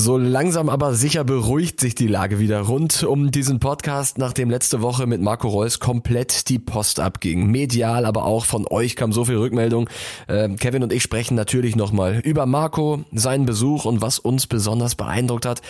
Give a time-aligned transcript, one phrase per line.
[0.00, 4.80] So langsam aber sicher beruhigt sich die Lage wieder rund um diesen Podcast, nachdem letzte
[4.80, 7.50] Woche mit Marco Reus komplett die Post abging.
[7.50, 9.90] Medial, aber auch von euch kam so viel Rückmeldung.
[10.28, 14.94] Äh, Kevin und ich sprechen natürlich nochmal über Marco, seinen Besuch und was uns besonders
[14.94, 15.62] beeindruckt hat.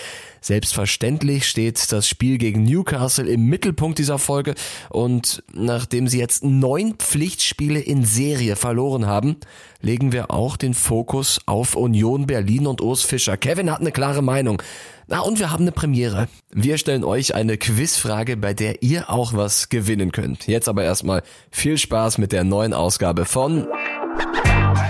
[0.42, 4.54] Selbstverständlich steht das Spiel gegen Newcastle im Mittelpunkt dieser Folge
[4.90, 9.36] und nachdem sie jetzt neun Pflichtspiele in Serie verloren haben,
[9.80, 13.36] legen wir auch den Fokus auf Union Berlin und Urs Fischer.
[13.36, 14.62] Kevin hat eine klare Meinung.
[15.06, 16.28] Na und wir haben eine Premiere.
[16.50, 20.46] Wir stellen euch eine Quizfrage, bei der ihr auch was gewinnen könnt.
[20.46, 23.66] Jetzt aber erstmal viel Spaß mit der neuen Ausgabe von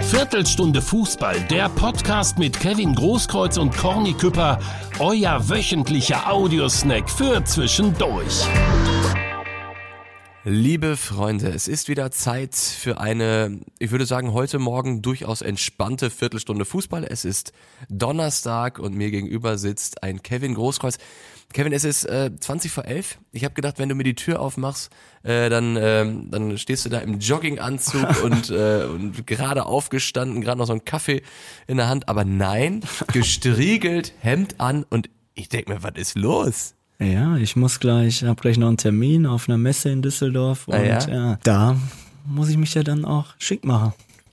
[0.03, 4.59] Viertelstunde Fußball, der Podcast mit Kevin Großkreuz und Corny Küpper,
[4.99, 8.47] euer wöchentlicher Audiosnack für zwischendurch.
[10.51, 16.09] Liebe Freunde, es ist wieder Zeit für eine, ich würde sagen, heute Morgen durchaus entspannte
[16.09, 17.05] Viertelstunde Fußball.
[17.05, 17.53] Es ist
[17.91, 20.97] Donnerstag und mir gegenüber sitzt ein Kevin Großkreuz.
[21.53, 23.19] Kevin, es ist äh, 20 vor 11.
[23.31, 24.91] Ich habe gedacht, wenn du mir die Tür aufmachst,
[25.23, 30.57] äh, dann, äh, dann stehst du da im Jogginganzug und, äh, und gerade aufgestanden, gerade
[30.57, 31.21] noch so ein Kaffee
[31.67, 32.09] in der Hand.
[32.09, 32.81] Aber nein,
[33.13, 36.75] gestriegelt, Hemd an und ich denk mir, was ist los?
[37.01, 40.75] Ja, ich muss gleich, habe gleich noch einen Termin auf einer Messe in Düsseldorf und
[40.75, 41.09] Ah, ja?
[41.09, 41.39] ja?
[41.45, 41.77] da
[42.27, 43.93] muss ich mich ja dann auch schick machen.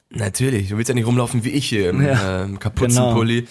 [0.10, 3.48] Natürlich, du willst ja nicht rumlaufen wie ich hier im Ja, ähm, Kapuzenpulli,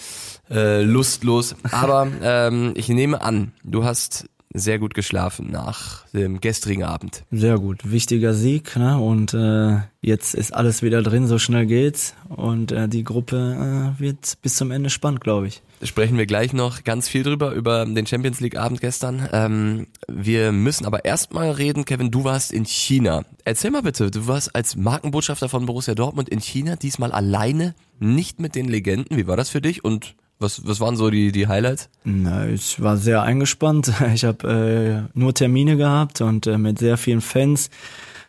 [0.49, 1.55] äh, lustlos.
[1.71, 7.23] Aber ähm, ich nehme an, du hast sehr gut geschlafen nach dem gestrigen Abend.
[7.31, 8.97] Sehr gut, wichtiger Sieg, ne?
[8.99, 13.99] Und äh, jetzt ist alles wieder drin, so schnell geht's und äh, die Gruppe äh,
[13.99, 15.61] wird bis zum Ende spannend, glaube ich.
[15.83, 19.27] Sprechen wir gleich noch ganz viel drüber, über den Champions League Abend gestern.
[19.33, 23.23] Ähm, wir müssen aber erstmal reden, Kevin, du warst in China.
[23.43, 28.39] Erzähl mal bitte, du warst als Markenbotschafter von Borussia Dortmund in China, diesmal alleine, nicht
[28.39, 29.17] mit den Legenden.
[29.17, 31.89] Wie war das für dich und was, was waren so die, die Highlights?
[32.03, 33.91] Na, ich war sehr eingespannt.
[34.13, 37.69] Ich habe äh, nur Termine gehabt und äh, mit sehr vielen Fans.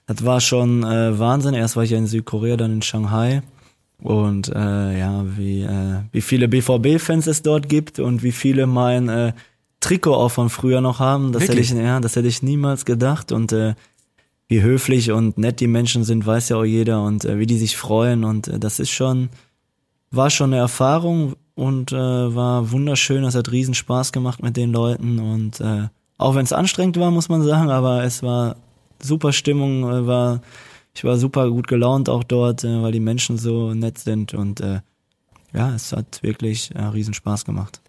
[0.07, 1.55] Das war schon äh, Wahnsinn.
[1.55, 3.43] Erst war ich ja in Südkorea, dann in Shanghai.
[3.99, 9.09] Und äh, ja, wie, äh, wie viele BVB-Fans es dort gibt und wie viele mein
[9.09, 9.33] äh,
[9.81, 13.33] Trikot auch von früher noch haben, das hätte ich, ja, das hätte ich niemals gedacht.
[13.33, 13.75] Und äh,
[14.49, 17.59] wie höflich und nett die Menschen sind, weiß ja auch jeder und äh, wie die
[17.59, 18.25] sich freuen.
[18.25, 19.31] Und äh, das ist schon,
[20.11, 23.25] war schon eine Erfahrung und äh, war wunderschön.
[23.25, 27.11] Es hat riesen Spaß gemacht mit den Leuten und äh, auch wenn es anstrengend war,
[27.11, 28.57] muss man sagen, aber es war
[29.03, 30.41] super Stimmung, äh, war
[30.95, 34.61] ich war super gut gelaunt auch dort, äh, weil die Menschen so nett sind und
[34.61, 34.81] äh,
[35.53, 37.81] ja, es hat wirklich äh, riesen Spaß gemacht.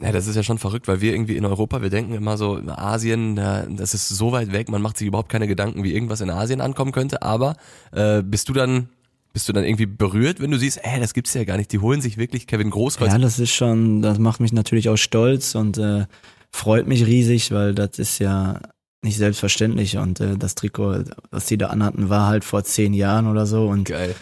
[0.00, 2.60] Ja, das ist ja schon verrückt, weil wir irgendwie in Europa, wir denken immer so,
[2.68, 6.20] Asien, da- das ist so weit weg, man macht sich überhaupt keine Gedanken, wie irgendwas
[6.20, 7.56] in Asien ankommen könnte, aber
[7.92, 8.88] äh, bist du dann
[9.36, 11.78] bist du dann irgendwie berührt, wenn du siehst, ey, das gibt's ja gar nicht, die
[11.78, 13.12] holen sich wirklich Kevin Großkreuz.
[13.12, 16.06] Ja, das ist schon, das macht mich natürlich auch stolz und äh,
[16.50, 18.60] freut mich riesig, weil das ist ja
[19.02, 23.26] nicht selbstverständlich und äh, das Trikot, was die da anhatten, war halt vor zehn Jahren
[23.26, 24.14] oder so und Geil.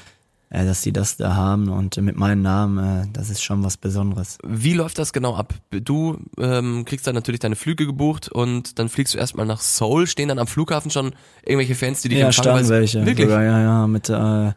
[0.50, 3.62] äh, dass die das da haben und äh, mit meinem Namen, äh, das ist schon
[3.62, 4.38] was Besonderes.
[4.44, 5.54] Wie läuft das genau ab?
[5.70, 10.08] Du ähm, kriegst dann natürlich deine Flüge gebucht und dann fliegst du erstmal nach Seoul,
[10.08, 11.12] stehen dann am Flughafen schon
[11.44, 13.06] irgendwelche Fans, die dich Ja, empfangen, standen welche.
[13.06, 13.28] Wirklich?
[13.28, 14.52] Sogar, ja, ja, mit, äh,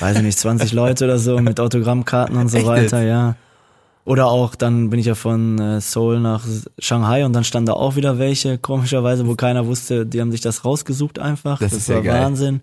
[0.00, 3.08] weiß ich nicht, 20 Leute oder so, mit Autogrammkarten und so Echt weiter, jetzt?
[3.08, 3.36] ja.
[4.04, 6.44] Oder auch, dann bin ich ja von äh, Seoul nach
[6.78, 10.40] Shanghai und dann standen da auch wieder welche, komischerweise, wo keiner wusste, die haben sich
[10.40, 11.60] das rausgesucht einfach.
[11.60, 12.22] Das Das, ist ja war geil.
[12.24, 12.60] Wahnsinn.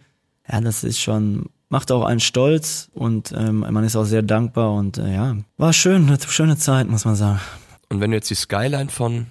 [0.51, 4.73] Ja, das ist schon, macht auch einen stolz und ähm, man ist auch sehr dankbar
[4.73, 7.39] und äh, ja, war schön, eine schöne Zeit, muss man sagen.
[7.87, 9.27] Und wenn du jetzt die Skyline von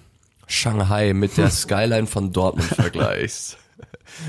[0.47, 3.57] Shanghai mit der Skyline von Dortmund vergleichst,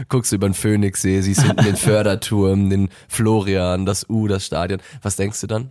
[0.09, 4.81] guckst du über den Phoenixsee, siehst hinten den Förderturm, den Florian, das U, das Stadion.
[5.03, 5.71] Was denkst du dann?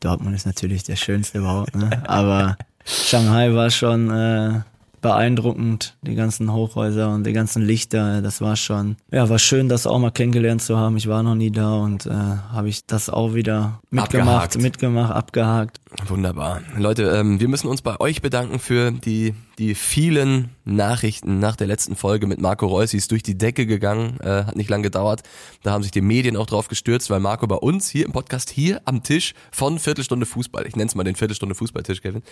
[0.00, 2.02] Dortmund ist natürlich der schönste überhaupt, ne?
[2.06, 4.60] aber Shanghai war schon äh,
[5.00, 9.86] beeindruckend, die ganzen Hochhäuser und die ganzen Lichter, das war schon, ja, war schön, das
[9.86, 10.96] auch mal kennengelernt zu haben.
[10.96, 14.58] Ich war noch nie da und äh, habe ich das auch wieder mitgemacht, Abgehakt.
[14.58, 15.80] mitgemacht, abgehakt.
[16.04, 16.62] Wunderbar.
[16.76, 21.66] Leute, ähm, wir müssen uns bei euch bedanken für die, die vielen Nachrichten nach der
[21.66, 22.90] letzten Folge mit Marco Reus.
[22.90, 25.22] Sie ist durch die Decke gegangen, äh, hat nicht lange gedauert.
[25.62, 28.50] Da haben sich die Medien auch drauf gestürzt, weil Marco bei uns hier im Podcast,
[28.50, 32.22] hier am Tisch von Viertelstunde Fußball, ich nenne es mal den Viertelstunde Fußballtisch, Kevin,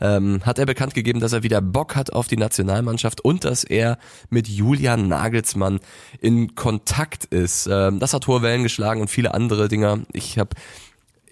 [0.00, 3.64] ähm, hat er bekannt gegeben, dass er wieder Bock hat auf die Nationalmannschaft und dass
[3.64, 3.98] er
[4.28, 5.80] mit Julian Nagelsmann
[6.20, 7.68] in Kontakt ist.
[7.70, 10.00] Ähm, das hat hohe Wellen geschlagen und viele andere Dinger.
[10.12, 10.50] Ich habe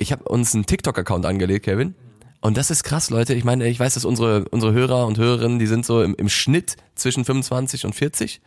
[0.03, 1.95] ich habe uns einen TikTok-Account angelegt, Kevin.
[2.41, 3.35] Und das ist krass, Leute.
[3.35, 6.29] Ich meine, ich weiß, dass unsere, unsere Hörer und Hörerinnen, die sind so im, im
[6.29, 8.41] Schnitt zwischen 25 und 40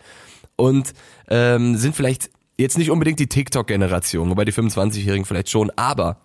[0.58, 0.94] und
[1.30, 6.18] ähm, sind vielleicht jetzt nicht unbedingt die TikTok-Generation, wobei die 25-Jährigen vielleicht schon, aber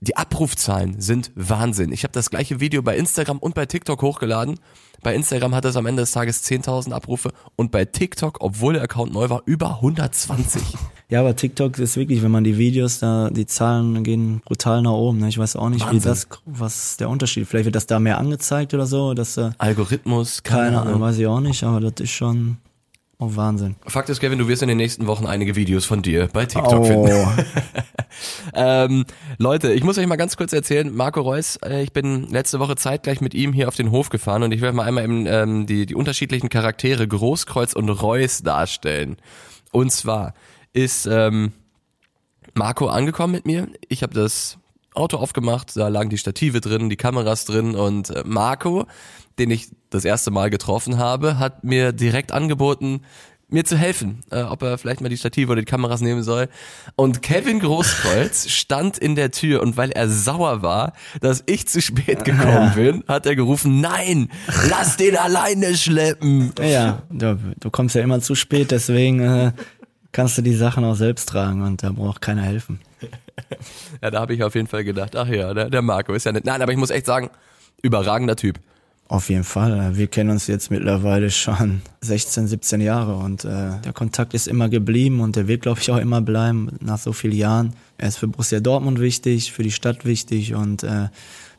[0.00, 1.92] die Abrufzahlen sind Wahnsinn.
[1.92, 4.58] Ich habe das gleiche Video bei Instagram und bei TikTok hochgeladen.
[5.02, 8.82] Bei Instagram hat es am Ende des Tages 10.000 Abrufe und bei TikTok, obwohl der
[8.82, 10.62] Account neu war, über 120.
[11.08, 14.90] Ja, aber TikTok ist wirklich, wenn man die Videos da, die Zahlen gehen brutal nach
[14.90, 15.18] oben.
[15.18, 15.28] Ne?
[15.28, 16.02] Ich weiß auch nicht, Wahnsinn.
[16.02, 17.46] wie das, was der Unterschied.
[17.46, 21.26] Vielleicht wird das da mehr angezeigt oder so, dass äh, Algorithmus, keine Ahnung, weiß ich
[21.28, 22.56] auch nicht, aber das ist schon
[23.18, 23.76] oh, Wahnsinn.
[23.86, 26.80] Fakt ist, Kevin, du wirst in den nächsten Wochen einige Videos von dir bei TikTok
[26.80, 26.84] Oh.
[26.84, 27.44] finden.
[28.54, 29.04] Ähm,
[29.36, 32.76] Leute, ich muss euch mal ganz kurz erzählen, Marco Reus, äh, ich bin letzte Woche
[32.76, 35.66] zeitgleich mit ihm hier auf den Hof gefahren und ich werde mal einmal eben, ähm,
[35.66, 39.16] die, die unterschiedlichen Charaktere Großkreuz und Reus darstellen.
[39.70, 40.32] Und zwar
[40.72, 41.52] ist ähm,
[42.54, 44.56] Marco angekommen mit mir, ich habe das
[44.94, 48.86] Auto aufgemacht, da lagen die Stative drin, die Kameras drin und äh, Marco,
[49.38, 53.02] den ich das erste Mal getroffen habe, hat mir direkt angeboten,
[53.48, 56.48] mir zu helfen, äh, ob er vielleicht mal die Stative oder die Kameras nehmen soll.
[56.96, 61.80] Und Kevin Großkreuz stand in der Tür und weil er sauer war, dass ich zu
[61.80, 64.30] spät gekommen bin, hat er gerufen, nein,
[64.68, 66.52] lass den alleine schleppen.
[66.58, 69.52] Ja, ja, du, du kommst ja immer zu spät, deswegen äh,
[70.10, 72.80] kannst du die Sachen auch selbst tragen und da braucht keiner helfen.
[74.02, 76.32] Ja, da habe ich auf jeden Fall gedacht, ach ja, der, der Marco ist ja
[76.32, 76.44] nett.
[76.44, 77.30] Nein, aber ich muss echt sagen,
[77.82, 78.58] überragender Typ.
[79.08, 79.96] Auf jeden Fall.
[79.96, 84.68] Wir kennen uns jetzt mittlerweile schon 16, 17 Jahre und äh, der Kontakt ist immer
[84.68, 87.74] geblieben und der wird, glaube ich, auch immer bleiben nach so vielen Jahren.
[87.98, 91.08] Er ist für Borussia Dortmund wichtig, für die Stadt wichtig und äh,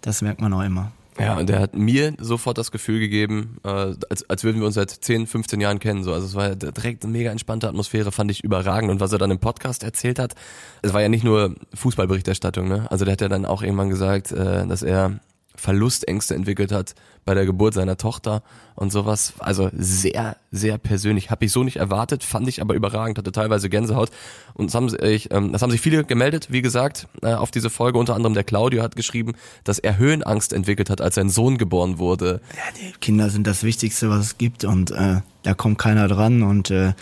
[0.01, 0.91] das merkt man auch immer.
[1.19, 3.69] Ja, und der hat mir sofort das Gefühl gegeben, äh,
[4.09, 6.03] als, als würden wir uns seit 10, 15 Jahren kennen.
[6.03, 6.13] So.
[6.13, 8.91] Also es war direkt eine mega entspannte Atmosphäre, fand ich überragend.
[8.91, 10.35] Und was er dann im Podcast erzählt hat,
[10.83, 12.91] es war ja nicht nur Fußballberichterstattung, ne?
[12.91, 15.19] Also der hat ja dann auch irgendwann gesagt, äh, dass er
[15.57, 16.95] Verlustängste entwickelt hat
[17.25, 18.41] bei der Geburt seiner Tochter
[18.75, 19.33] und sowas.
[19.39, 21.29] Also sehr, sehr persönlich.
[21.29, 24.11] Habe ich so nicht erwartet, fand ich aber überragend, hatte teilweise Gänsehaut.
[24.53, 27.69] Und das haben, sich, ähm, das haben sich viele gemeldet, wie gesagt, äh, auf diese
[27.69, 27.99] Folge.
[27.99, 29.33] Unter anderem der Claudio hat geschrieben,
[29.65, 32.39] dass er Höhenangst entwickelt hat, als sein Sohn geboren wurde.
[32.55, 36.43] Ja, die Kinder sind das Wichtigste, was es gibt und äh, da kommt keiner dran
[36.43, 36.93] und äh,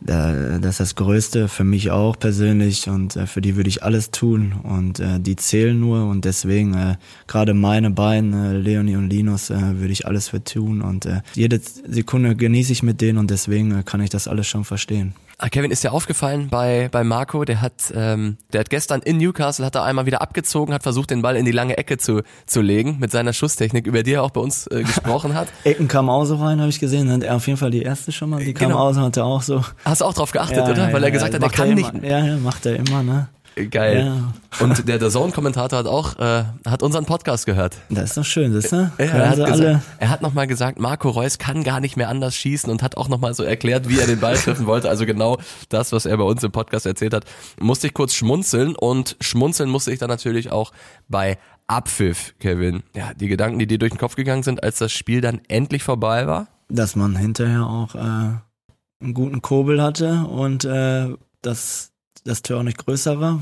[0.00, 4.10] das ist das Größte für mich auch persönlich und äh, für die würde ich alles
[4.10, 6.96] tun und äh, die zählen nur und deswegen äh,
[7.26, 12.72] gerade meine beiden, Leonie und Linus, würde ich alles für tun und jede Sekunde genieße
[12.72, 15.14] ich mit denen und deswegen kann ich das alles schon verstehen.
[15.40, 19.18] Ah, Kevin, ist dir aufgefallen bei, bei Marco, der hat, ähm, der hat gestern in
[19.18, 22.22] Newcastle, hat er einmal wieder abgezogen, hat versucht, den Ball in die lange Ecke zu,
[22.44, 25.46] zu legen mit seiner Schusstechnik, über die er auch bei uns äh, gesprochen hat.
[25.62, 27.08] Ecken kam auch so rein, habe ich gesehen.
[27.12, 28.80] Und er auf jeden Fall die erste schon mal, die kam Genau.
[28.80, 29.64] aus und hat er auch so.
[29.84, 30.92] Hast du auch drauf geachtet, oder?
[30.92, 31.94] Weil er gesagt hat, er kann nicht.
[31.94, 33.28] immer, Ja, ja, macht er immer, ne?
[33.66, 34.06] Geil.
[34.06, 34.64] Ja.
[34.64, 37.76] Und der, der Zone-Kommentator hat auch, äh, hat unseren Podcast gehört.
[37.90, 38.92] Das ist doch schön, das, ne?
[38.98, 39.82] Ja, er, hat alle.
[39.98, 43.08] er hat nochmal gesagt, Marco Reus kann gar nicht mehr anders schießen und hat auch
[43.08, 44.88] nochmal so erklärt, wie er den Ball treffen wollte.
[44.88, 45.38] Also genau
[45.68, 47.24] das, was er bei uns im Podcast erzählt hat.
[47.60, 50.72] Musste ich kurz schmunzeln und schmunzeln musste ich dann natürlich auch
[51.08, 52.82] bei Abpfiff, Kevin.
[52.94, 55.82] Ja, die Gedanken, die dir durch den Kopf gegangen sind, als das Spiel dann endlich
[55.82, 56.48] vorbei war.
[56.68, 61.08] Dass man hinterher auch äh, einen guten Kobel hatte und äh,
[61.42, 61.92] dass
[62.24, 63.40] das Tor auch nicht größer war.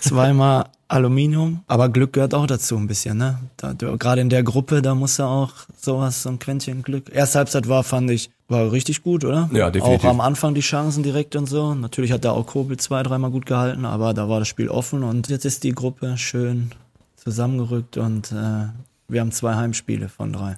[0.00, 1.62] Zweimal Aluminium.
[1.66, 3.38] Aber Glück gehört auch dazu ein bisschen, ne?
[3.56, 7.10] Da, Gerade in der Gruppe, da muss er auch sowas, so ein Quäntchen Glück.
[7.12, 9.50] Erste Halbzeit war, fand ich, war richtig gut, oder?
[9.52, 10.04] Ja, definitiv.
[10.04, 11.74] Auch am Anfang die Chancen direkt und so.
[11.74, 15.02] Natürlich hat da auch Kobel zwei, dreimal gut gehalten, aber da war das Spiel offen
[15.02, 16.70] und jetzt ist die Gruppe schön
[17.16, 18.68] zusammengerückt und äh,
[19.08, 20.56] wir haben zwei Heimspiele von drei.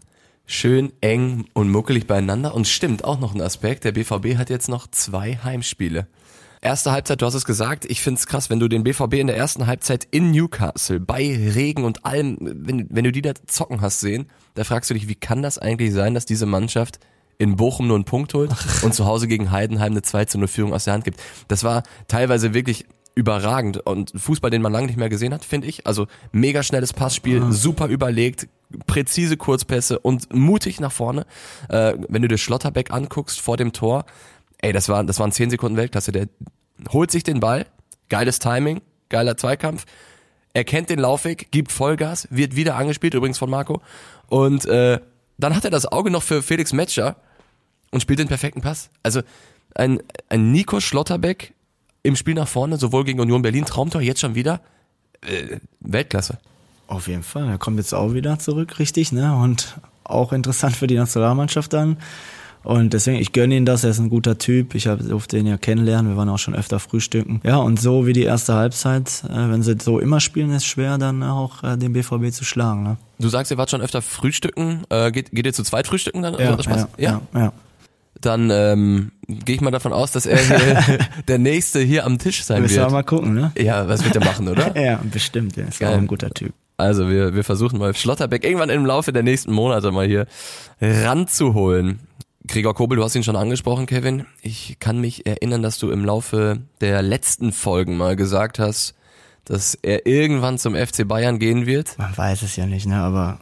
[0.51, 2.55] Schön eng und muckelig beieinander.
[2.55, 3.85] Und stimmt, auch noch ein Aspekt.
[3.85, 6.07] Der BVB hat jetzt noch zwei Heimspiele.
[6.61, 9.37] Erste Halbzeit, du hast es gesagt, ich find's krass, wenn du den BVB in der
[9.37, 11.23] ersten Halbzeit in Newcastle bei
[11.55, 15.09] Regen und allem, wenn, wenn du die da zocken hast sehen, da fragst du dich,
[15.09, 16.99] wie kann das eigentlich sein, dass diese Mannschaft
[17.39, 18.51] in Bochum nur einen Punkt holt
[18.83, 21.21] und zu Hause gegen Heidenheim eine 2 zu 0 Führung aus der Hand gibt.
[21.47, 25.67] Das war teilweise wirklich überragend und Fußball, den man lange nicht mehr gesehen hat, finde
[25.67, 25.87] ich.
[25.87, 28.47] Also mega schnelles Passspiel, super überlegt,
[28.87, 31.27] präzise Kurzpässe und mutig nach vorne.
[31.69, 34.05] Äh, wenn du dir Schlotterbeck anguckst vor dem Tor,
[34.59, 36.13] ey, das war das waren 10 Sekunden Weltklasse.
[36.13, 36.29] Der
[36.93, 37.67] holt sich den Ball,
[38.09, 39.85] geiles Timing, geiler Zweikampf,
[40.53, 43.83] erkennt den Laufweg, gibt Vollgas, wird wieder angespielt, übrigens von Marco.
[44.29, 45.01] Und äh,
[45.39, 47.17] dann hat er das Auge noch für Felix Metscher
[47.91, 48.91] und spielt den perfekten Pass.
[49.03, 49.23] Also
[49.75, 51.55] ein, ein Nico Schlotterbeck
[52.03, 54.61] im Spiel nach vorne, sowohl gegen Union Berlin, Traumtor, jetzt schon wieder.
[55.21, 56.39] Äh, Weltklasse.
[56.87, 57.49] Auf jeden Fall.
[57.49, 59.37] Er kommt jetzt auch wieder zurück, richtig, ne?
[59.37, 61.99] Und auch interessant für die Nationalmannschaft dann.
[62.65, 64.75] Und deswegen, ich gönne ihn das, er ist ein guter Typ.
[64.75, 67.41] Ich habe durfte ihn ja kennenlernen, wir waren auch schon öfter frühstücken.
[67.45, 70.99] Ja, und so wie die erste Halbzeit, äh, wenn sie so immer spielen, ist schwer,
[70.99, 72.83] dann auch äh, den BVB zu schlagen.
[72.83, 72.97] Ne?
[73.19, 74.83] Du sagst, ihr wart schon öfter frühstücken.
[74.91, 76.35] Äh, geht, geht ihr zu zweit frühstücken dann?
[76.35, 76.89] Also, Spaß?
[76.99, 77.53] ja, ja, ja.
[78.21, 80.99] dann ähm, gehe ich mal davon aus, dass er hier
[81.29, 82.93] der Nächste hier am Tisch sein Müssen wir wird.
[82.93, 83.53] mal gucken, ne?
[83.57, 84.77] Ja, was wird er machen, oder?
[84.81, 85.57] Ja, bestimmt.
[85.57, 85.95] Der ist Geil.
[85.95, 86.53] auch ein guter Typ.
[86.77, 90.27] Also wir, wir versuchen mal Schlotterbeck irgendwann im Laufe der nächsten Monate mal hier
[90.81, 92.01] ranzuholen.
[92.49, 94.25] Gregor Kobel, du hast ihn schon angesprochen, Kevin.
[94.43, 98.95] Ich kann mich erinnern, dass du im Laufe der letzten Folgen mal gesagt hast,
[99.45, 101.99] dass er irgendwann zum FC Bayern gehen wird.
[101.99, 102.97] Man weiß es ja nicht, ne?
[102.97, 103.39] Aber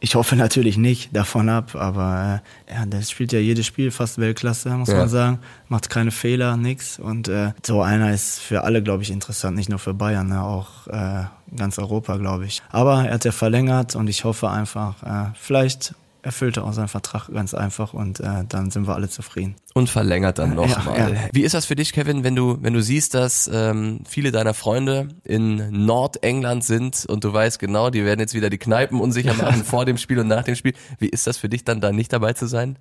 [0.00, 1.74] ich hoffe natürlich nicht davon ab.
[1.74, 4.96] Aber äh, ja, der spielt ja jedes Spiel fast Weltklasse, muss Ja.
[4.98, 5.38] man sagen.
[5.68, 6.98] Macht keine Fehler, nix.
[6.98, 10.42] Und äh, so einer ist für alle, glaube ich, interessant, nicht nur für Bayern, ne?
[10.42, 11.24] auch äh,
[11.56, 12.62] ganz Europa, glaube ich.
[12.70, 15.94] Aber er hat ja verlängert und ich hoffe einfach, äh, vielleicht
[16.26, 19.54] erfüllt er auch seinen Vertrag ganz einfach und äh, dann sind wir alle zufrieden.
[19.74, 20.98] Und verlängert dann nochmal.
[20.98, 21.14] Ja, ja.
[21.32, 24.52] Wie ist das für dich, Kevin, wenn du, wenn du siehst, dass ähm, viele deiner
[24.52, 29.34] Freunde in Nordengland sind und du weißt genau, die werden jetzt wieder die Kneipen unsicher
[29.42, 30.74] machen vor dem Spiel und nach dem Spiel.
[30.98, 32.76] Wie ist das für dich dann da nicht dabei zu sein?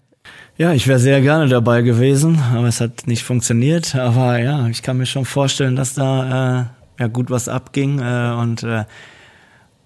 [0.57, 3.93] Ja, ich wäre sehr gerne dabei gewesen, aber es hat nicht funktioniert.
[3.95, 6.65] Aber ja, ich kann mir schon vorstellen, dass da äh,
[6.99, 7.99] ja gut was abging.
[7.99, 8.85] Äh, und äh,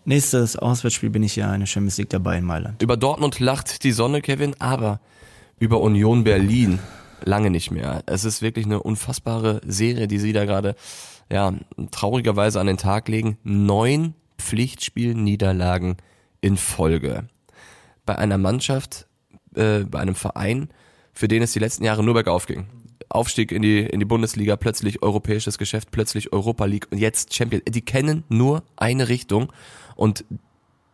[0.10, 2.82] nächstes Auswärtsspiel bin ich ja in der Champions League dabei in Mailand.
[2.82, 5.00] Über Dortmund lacht die Sonne, Kevin, aber
[5.60, 6.80] über Union Berlin
[7.24, 8.04] lange nicht mehr.
[8.08, 10.75] Es ist wirklich eine unfassbare Serie, die sie da gerade
[11.32, 11.54] ja
[11.92, 13.38] traurigerweise an den Tag legen.
[13.44, 15.98] Neun Pflichtspielniederlagen
[16.42, 17.28] in Folge.
[18.06, 19.08] Bei einer Mannschaft,
[19.56, 20.70] äh, bei einem Verein,
[21.13, 22.66] für den es die letzten Jahre nur bergauf ging.
[23.10, 27.63] Aufstieg in die, in die Bundesliga, plötzlich europäisches Geschäft, plötzlich Europa League und jetzt Champions.
[27.68, 29.51] Die kennen nur eine Richtung
[30.00, 30.24] und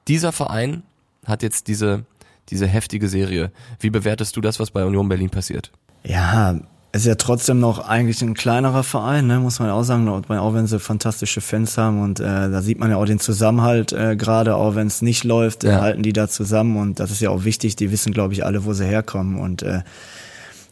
[0.07, 0.83] dieser Verein
[1.25, 2.05] hat jetzt diese,
[2.49, 3.51] diese heftige Serie.
[3.79, 5.71] Wie bewertest du das, was bei Union Berlin passiert?
[6.03, 6.55] Ja,
[6.91, 10.07] es ist ja trotzdem noch eigentlich ein kleinerer Verein, ne, muss man ja auch sagen,
[10.07, 13.91] auch wenn sie fantastische Fans haben und äh, da sieht man ja auch den Zusammenhalt,
[13.91, 15.81] äh, gerade auch wenn es nicht läuft, Ja.
[15.81, 18.63] halten die da zusammen und das ist ja auch wichtig, die wissen, glaube ich, alle,
[18.65, 19.81] wo sie herkommen und äh,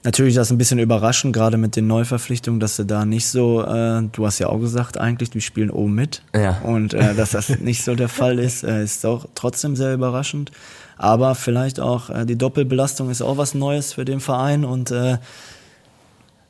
[0.03, 3.63] Natürlich ist das ein bisschen überraschend, gerade mit den Neuverpflichtungen, dass sie da nicht so,
[3.63, 6.22] äh, du hast ja auch gesagt eigentlich, die spielen oben mit.
[6.36, 6.60] Ja.
[6.63, 10.51] Und äh, dass das nicht so der Fall ist, äh, ist auch trotzdem sehr überraschend.
[10.98, 15.17] Aber vielleicht auch äh, die Doppelbelastung ist auch was Neues für den Verein und äh,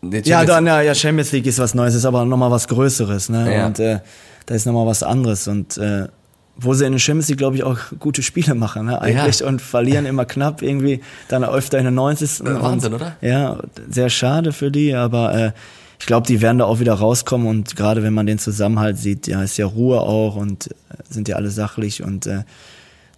[0.02, 3.56] ja, dann ja, ja, Champions League ist was Neues, ist aber nochmal was Größeres, ne?
[3.56, 3.68] Ja.
[3.68, 4.00] Und äh,
[4.46, 5.48] da ist nochmal was anderes.
[5.48, 6.08] Und äh,
[6.56, 9.02] wo sie in der Champions League, glaube ich, auch gute Spiele machen, ne?
[9.02, 12.46] Eigentlich und verlieren immer knapp irgendwie, dann öfter in der 90.
[12.46, 13.16] Wahnsinn, und, oder?
[13.22, 15.52] Ja, sehr schade für die, aber äh,
[16.00, 19.28] ich glaube, die werden da auch wieder rauskommen und gerade wenn man den Zusammenhalt sieht,
[19.28, 20.72] ja, ist ja Ruhe auch und äh,
[21.10, 22.44] sind ja alle sachlich und äh,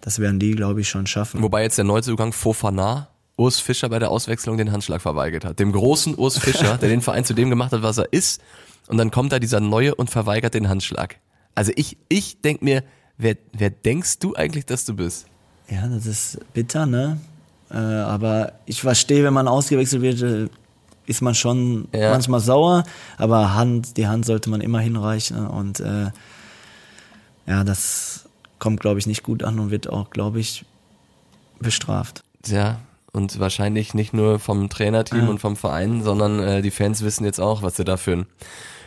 [0.02, 1.42] das werden die, glaube ich, schon schaffen.
[1.42, 5.60] Wobei jetzt der Neuzugang Fofana Urs Fischer bei der Auswechslung den Handschlag verweigert hat.
[5.60, 8.42] Dem großen Urs Fischer, der den Verein zu dem gemacht hat, was er ist.
[8.88, 11.18] Und dann kommt da dieser Neue und verweigert den Handschlag.
[11.56, 12.84] Also ich, ich denk mir,
[13.18, 15.26] wer, wer denkst du eigentlich, dass du bist?
[15.70, 17.20] Ja, das ist bitter, ne?
[17.72, 20.48] Äh, aber ich verstehe, wenn man ausgewechselt wird, äh,
[21.08, 22.12] ist man schon Ja.
[22.12, 22.84] manchmal sauer,
[23.18, 26.10] aber Hand, die Hand sollte man immer hinreichen und äh,
[27.48, 28.28] ja, das
[28.60, 30.66] kommt, glaube ich, nicht gut an und wird auch, glaube ich,
[31.60, 32.24] bestraft.
[32.48, 32.80] Ja,
[33.12, 35.30] und wahrscheinlich nicht nur vom Trainerteam Ja.
[35.30, 38.26] und vom Verein, sondern äh, die Fans wissen jetzt auch, was sie da für, ein,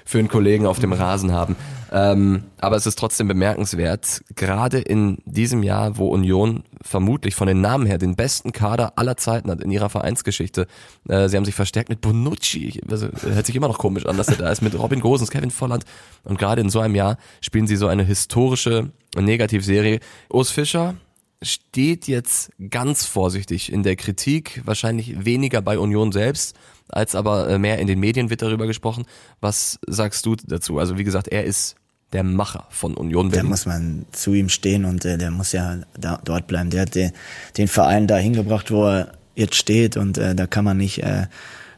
[0.08, 1.54] für einen Kollegen auf dem Rasen haben.
[1.92, 7.60] Ähm, aber es ist trotzdem bemerkenswert, gerade in diesem Jahr, wo Union vermutlich von den
[7.60, 10.66] Namen her den besten Kader aller Zeiten hat in ihrer Vereinsgeschichte.
[11.10, 14.28] Äh, sie haben sich verstärkt mit Bonucci, also, hört sich immer noch komisch an, dass
[14.28, 15.84] er da ist, mit Robin Gosens, Kevin Volland.
[16.24, 20.00] Und gerade in so einem Jahr spielen sie so eine historische Negativserie.
[20.30, 20.94] Urs Fischer,
[21.42, 26.56] steht jetzt ganz vorsichtig in der Kritik, wahrscheinlich weniger bei Union selbst,
[26.88, 29.04] als aber äh, mehr in den Medien wird darüber gesprochen.
[29.40, 30.78] Was sagst du dazu?
[30.78, 31.76] Also wie gesagt, er ist
[32.12, 33.50] der Macher von Union Da Berlin.
[33.50, 36.70] muss man zu ihm stehen und äh, der muss ja da, dort bleiben.
[36.70, 37.12] Der hat den,
[37.56, 41.26] den Verein da hingebracht, wo er jetzt steht und äh, da kann man nicht äh,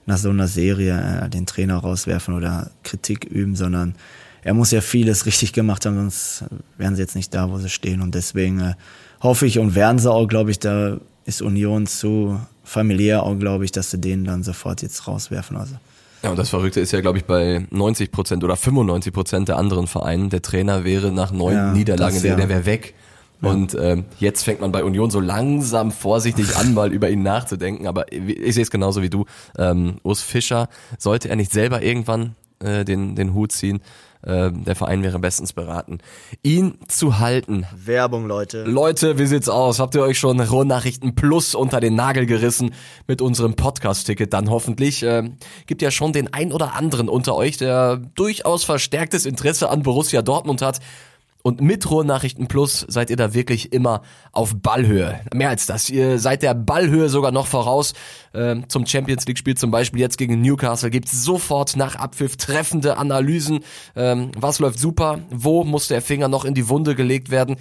[0.06, 3.96] nach so einer Serie äh, den Trainer rauswerfen oder Kritik üben, sondern
[4.42, 6.44] er muss ja vieles richtig gemacht haben, sonst
[6.78, 8.74] wären sie jetzt nicht da, wo sie stehen und deswegen äh,
[9.20, 13.64] hoffe ich und werden sie auch, glaube ich, da ist Union zu familiär auch, glaube
[13.64, 15.56] ich, dass sie den dann sofort jetzt rauswerfen.
[15.56, 15.74] Also
[16.22, 19.56] Ja, und das Verrückte ist ja, glaube ich, bei 90 Prozent oder 95 Prozent der
[19.56, 22.36] anderen Vereinen, der Trainer wäre nach neun Ja, Niederlagen, das der, ja.
[22.36, 22.94] der wäre weg.
[23.42, 27.86] Und ähm, jetzt fängt man bei Union so langsam vorsichtig an, mal über ihn nachzudenken.
[27.86, 29.24] Aber ich ich sehe es genauso wie du.
[29.56, 33.80] Ähm, Urs Fischer, sollte er nicht selber irgendwann äh, den, den Hut ziehen,
[34.22, 35.98] äh, der Verein wäre bestens beraten,
[36.42, 37.66] ihn zu halten.
[37.74, 38.64] Werbung, Leute.
[38.64, 39.78] Leute, wie sieht's aus?
[39.78, 42.74] Habt ihr euch schon Rohnachrichten Plus unter den Nagel gerissen
[43.06, 44.32] mit unserem Podcast-Ticket?
[44.32, 45.02] Dann hoffentlich.
[45.02, 45.36] Ähm,
[45.66, 50.20] gibt ja schon den ein oder anderen unter euch, der durchaus verstärktes Interesse an Borussia
[50.20, 50.80] Dortmund hat.
[51.42, 55.20] Und mit Ruhrnachrichten Plus seid ihr da wirklich immer auf Ballhöhe.
[55.32, 55.88] Mehr als das.
[55.88, 57.94] Ihr seid der Ballhöhe sogar noch voraus.
[58.34, 62.96] Ähm, zum Champions League Spiel zum Beispiel jetzt gegen Newcastle gibt's sofort nach Abpfiff treffende
[62.98, 63.60] Analysen.
[63.96, 65.20] Ähm, was läuft super?
[65.30, 67.56] Wo muss der Finger noch in die Wunde gelegt werden?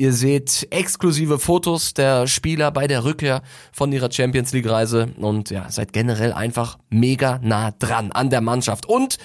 [0.00, 3.42] Ihr seht exklusive Fotos der Spieler bei der Rückkehr
[3.72, 8.40] von ihrer Champions League Reise und ja, seid generell einfach mega nah dran an der
[8.40, 8.86] Mannschaft.
[8.86, 9.18] Und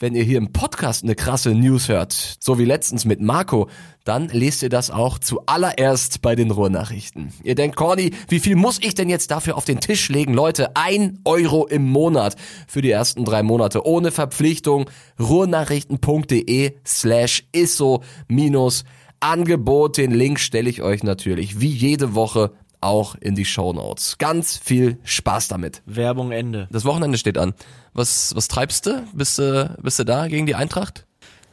[0.00, 3.68] wenn ihr hier im Podcast eine krasse News hört, so wie letztens mit Marco,
[4.04, 7.34] dann lest ihr das auch zuallererst bei den Ruhrnachrichten.
[7.44, 10.32] Ihr denkt, Corny, wie viel muss ich denn jetzt dafür auf den Tisch legen?
[10.32, 14.88] Leute, ein Euro im Monat für die ersten drei Monate ohne Verpflichtung.
[15.20, 18.84] Ruhrnachrichten.de slash isso minus
[19.20, 19.98] Angebot.
[19.98, 24.16] Den Link stelle ich euch natürlich wie jede Woche auch in die Show Notes.
[24.18, 25.82] Ganz viel Spaß damit.
[25.86, 26.68] Werbung Ende.
[26.70, 27.54] Das Wochenende steht an.
[27.92, 29.04] Was, was treibst du?
[29.12, 31.06] Bist du, bist du da gegen die Eintracht?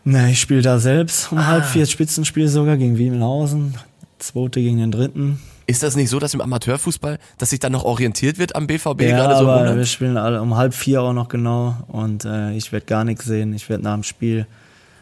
[0.04, 1.48] Ne, ich spiele da selbst um ah.
[1.48, 3.76] halb vier Spitzenspiel sogar gegen Wiemelhausen.
[4.20, 5.40] Zweite gegen den dritten.
[5.66, 9.02] Ist das nicht so, dass im Amateurfußball, dass sich dann noch orientiert wird am BVB
[9.02, 9.50] ja, gerade so?
[9.50, 13.04] Aber wir spielen alle um halb vier auch noch genau und äh, ich werde gar
[13.04, 13.54] nichts sehen.
[13.54, 14.48] Ich werde nach dem Spiel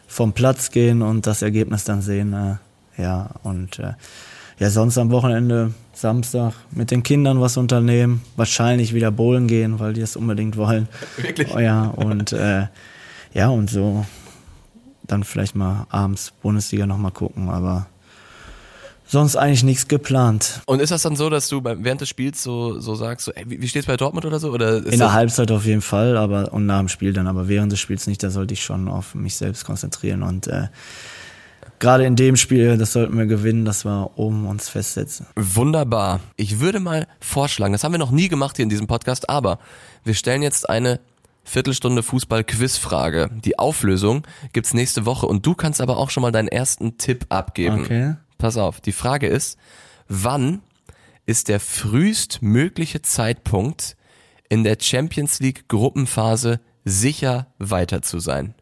[0.08, 2.32] vom Platz gehen und das Ergebnis dann sehen.
[2.32, 3.92] Äh, ja, und äh,
[4.58, 9.92] ja, sonst am Wochenende, Samstag, mit den Kindern was unternehmen, wahrscheinlich wieder bowlen gehen, weil
[9.92, 10.88] die es unbedingt wollen.
[11.16, 11.54] Wirklich?
[11.54, 12.66] Oh, ja, und äh,
[13.34, 14.06] ja, und so
[15.06, 17.86] dann vielleicht mal abends Bundesliga nochmal gucken, aber
[19.06, 20.62] sonst eigentlich nichts geplant.
[20.66, 23.44] Und ist das dann so, dass du während des Spiels so, so sagst, so, ey,
[23.46, 24.50] wie steht's bei Dortmund oder so?
[24.50, 27.70] Oder In der Halbzeit auf jeden Fall, aber und nach dem Spiel dann, aber während
[27.70, 30.68] des Spiels nicht, da sollte ich schon auf mich selbst konzentrieren und äh,
[31.78, 35.26] gerade in dem Spiel, das sollten wir gewinnen, dass wir oben uns festsetzen.
[35.36, 36.20] Wunderbar.
[36.36, 39.58] Ich würde mal vorschlagen, das haben wir noch nie gemacht hier in diesem Podcast, aber
[40.04, 41.00] wir stellen jetzt eine
[41.44, 43.30] Viertelstunde Fußball-Quizfrage.
[43.44, 47.26] Die Auflösung gibt's nächste Woche und du kannst aber auch schon mal deinen ersten Tipp
[47.28, 47.80] abgeben.
[47.80, 48.14] Okay.
[48.36, 49.56] Pass auf, die Frage ist,
[50.08, 50.60] wann
[51.24, 53.96] ist der frühestmögliche Zeitpunkt
[54.48, 58.54] in der Champions League Gruppenphase sicher weiter zu sein?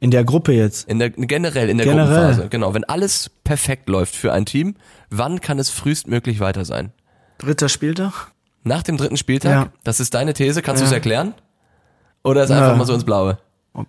[0.00, 0.88] In der Gruppe jetzt?
[0.88, 2.14] In der, generell in der generell.
[2.14, 2.74] Gruppenphase, genau.
[2.74, 4.74] Wenn alles perfekt läuft für ein Team,
[5.10, 6.92] wann kann es frühestmöglich weiter sein?
[7.38, 8.32] Dritter Spieltag?
[8.64, 9.52] Nach dem dritten Spieltag?
[9.52, 9.72] Ja.
[9.82, 10.86] Das ist deine These, kannst ja.
[10.86, 11.34] du es erklären?
[12.22, 12.58] Oder ist ja.
[12.58, 13.38] einfach mal so ins Blaue?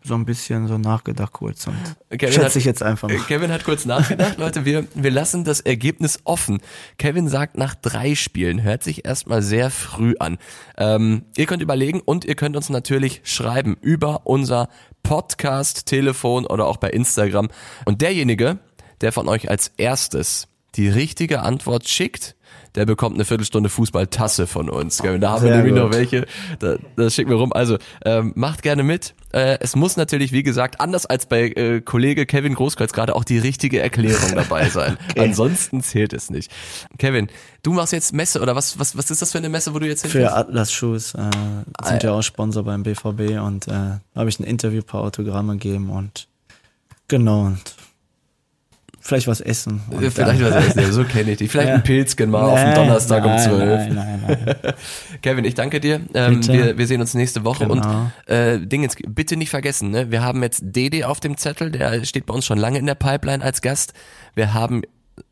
[0.03, 1.75] So ein bisschen so nachgedacht kurz und
[2.09, 3.17] Kevin schätze hat, ich jetzt einfach mal.
[3.19, 6.59] Kevin hat kurz nachgedacht, Leute, wir, wir lassen das Ergebnis offen.
[6.97, 10.37] Kevin sagt nach drei Spielen, hört sich erstmal sehr früh an.
[10.77, 14.69] Ähm, ihr könnt überlegen und ihr könnt uns natürlich schreiben über unser
[15.03, 17.49] Podcast, Telefon oder auch bei Instagram.
[17.85, 18.57] Und derjenige,
[19.01, 22.35] der von euch als erstes die richtige Antwort schickt,
[22.75, 24.97] der bekommt eine Viertelstunde Fußballtasse von uns.
[24.97, 25.83] Da haben Sehr wir nämlich gut.
[25.83, 26.25] noch welche.
[26.59, 27.53] Da, das schicken wir rum.
[27.53, 29.15] Also ähm, macht gerne mit.
[29.31, 33.23] Äh, es muss natürlich, wie gesagt, anders als bei äh, Kollege Kevin Großkreuz gerade auch
[33.23, 34.97] die richtige Erklärung dabei sein.
[35.09, 35.21] okay.
[35.21, 36.51] Ansonsten zählt es nicht.
[36.97, 37.29] Kevin,
[37.63, 38.79] du machst jetzt Messe oder was?
[38.79, 40.33] Was, was ist das für eine Messe, wo du jetzt hinfährst?
[40.33, 41.29] Für Atlas Shoes äh,
[41.83, 45.89] sind ja auch Sponsor beim BVB und äh, habe ich ein Interview paar Autogramme gegeben
[45.89, 46.27] und
[47.07, 47.75] genau und
[49.05, 49.81] vielleicht was essen.
[49.91, 51.51] Vielleicht was essen, so kenne ich dich.
[51.51, 51.75] Vielleicht ja.
[51.75, 53.93] ein Pilzchen mal nee, auf dem Donnerstag nein, um 12.
[53.93, 54.73] Nein, nein, nein.
[55.21, 56.01] Kevin, ich danke dir.
[56.15, 57.67] Ähm, wir, wir sehen uns nächste Woche.
[57.67, 57.75] Genau.
[58.25, 60.09] Und äh, Dingens, bitte nicht vergessen, ne?
[60.09, 62.95] wir haben jetzt Dede auf dem Zettel, der steht bei uns schon lange in der
[62.95, 63.93] Pipeline als Gast.
[64.33, 64.81] Wir haben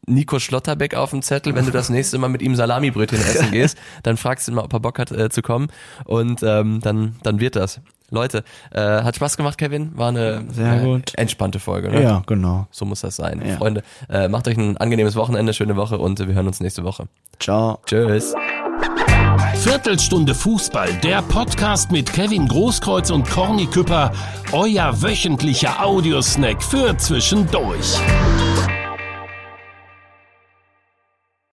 [0.06, 3.78] Nico Schlotterbeck auf dem Zettel, wenn du das nächste Mal mit ihm Salamibrötchen essen gehst,
[4.04, 5.68] dann fragst du ihn mal, ob er Bock hat äh, zu kommen
[6.06, 7.82] und ähm, dann, dann wird das.
[8.14, 9.92] Leute, äh, hat Spaß gemacht, Kevin.
[9.98, 11.90] War eine Sehr äh, entspannte Folge.
[11.90, 12.04] Ne?
[12.04, 12.68] Ja, genau.
[12.72, 13.42] So muss das sein.
[13.46, 13.58] Ja.
[13.58, 17.08] Freunde, äh, macht euch ein angenehmes Wochenende, schöne Woche und wir hören uns nächste Woche.
[17.40, 17.80] Ciao.
[17.86, 18.36] Tschüss.
[19.56, 24.12] Viertelstunde Fußball, der Podcast mit Kevin Großkreuz und Corny Küpper,
[24.52, 27.98] euer wöchentlicher Audiosnack für zwischendurch.